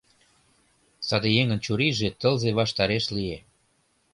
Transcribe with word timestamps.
Саде 1.07 1.29
еҥын 1.41 1.59
чурийже 1.65 2.09
тылзе 2.19 2.49
ваштареш 2.59 3.05
лие. 3.15 3.37